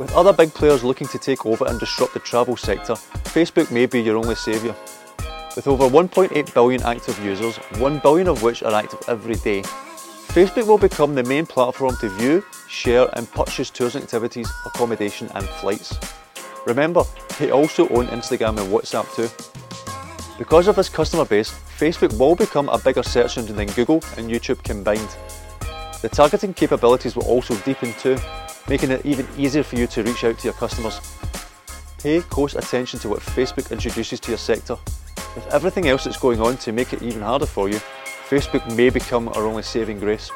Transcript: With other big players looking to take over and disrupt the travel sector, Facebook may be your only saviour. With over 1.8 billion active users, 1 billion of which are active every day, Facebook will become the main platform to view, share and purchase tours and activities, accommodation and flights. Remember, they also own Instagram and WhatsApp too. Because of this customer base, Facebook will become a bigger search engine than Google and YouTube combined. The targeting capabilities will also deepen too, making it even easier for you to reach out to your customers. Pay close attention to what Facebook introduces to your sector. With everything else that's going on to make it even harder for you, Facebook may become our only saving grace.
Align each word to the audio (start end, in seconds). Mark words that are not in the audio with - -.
With 0.00 0.14
other 0.14 0.32
big 0.32 0.54
players 0.54 0.82
looking 0.82 1.08
to 1.08 1.18
take 1.18 1.44
over 1.44 1.66
and 1.66 1.78
disrupt 1.78 2.14
the 2.14 2.20
travel 2.20 2.56
sector, 2.56 2.94
Facebook 3.34 3.70
may 3.70 3.84
be 3.84 4.00
your 4.00 4.16
only 4.16 4.34
saviour. 4.34 4.74
With 5.54 5.66
over 5.66 5.90
1.8 5.90 6.54
billion 6.54 6.82
active 6.84 7.22
users, 7.22 7.58
1 7.78 7.98
billion 7.98 8.26
of 8.26 8.42
which 8.42 8.62
are 8.62 8.72
active 8.72 9.02
every 9.08 9.34
day, 9.34 9.60
Facebook 9.60 10.66
will 10.66 10.78
become 10.78 11.14
the 11.14 11.22
main 11.24 11.44
platform 11.44 11.94
to 12.00 12.08
view, 12.08 12.42
share 12.66 13.10
and 13.12 13.30
purchase 13.30 13.68
tours 13.68 13.94
and 13.94 14.02
activities, 14.04 14.50
accommodation 14.64 15.28
and 15.34 15.44
flights. 15.46 15.94
Remember, 16.66 17.02
they 17.38 17.50
also 17.50 17.86
own 17.90 18.06
Instagram 18.06 18.58
and 18.58 18.72
WhatsApp 18.72 19.14
too. 19.14 19.28
Because 20.38 20.66
of 20.66 20.76
this 20.76 20.88
customer 20.88 21.26
base, 21.26 21.52
Facebook 21.76 22.18
will 22.18 22.36
become 22.36 22.70
a 22.70 22.78
bigger 22.78 23.02
search 23.02 23.36
engine 23.36 23.56
than 23.56 23.66
Google 23.66 24.02
and 24.16 24.30
YouTube 24.30 24.62
combined. 24.62 25.14
The 26.00 26.08
targeting 26.08 26.54
capabilities 26.54 27.16
will 27.16 27.26
also 27.26 27.54
deepen 27.56 27.92
too, 27.98 28.16
making 28.70 28.92
it 28.92 29.04
even 29.04 29.26
easier 29.36 29.64
for 29.64 29.74
you 29.74 29.88
to 29.88 30.04
reach 30.04 30.22
out 30.22 30.38
to 30.38 30.44
your 30.44 30.54
customers. 30.54 31.00
Pay 31.98 32.20
close 32.20 32.54
attention 32.54 33.00
to 33.00 33.08
what 33.08 33.18
Facebook 33.18 33.72
introduces 33.72 34.20
to 34.20 34.30
your 34.30 34.38
sector. 34.38 34.76
With 35.34 35.46
everything 35.52 35.88
else 35.88 36.04
that's 36.04 36.16
going 36.16 36.40
on 36.40 36.56
to 36.58 36.70
make 36.72 36.92
it 36.92 37.02
even 37.02 37.20
harder 37.20 37.46
for 37.46 37.68
you, 37.68 37.80
Facebook 38.28 38.64
may 38.76 38.88
become 38.88 39.28
our 39.30 39.44
only 39.44 39.64
saving 39.64 39.98
grace. 39.98 40.30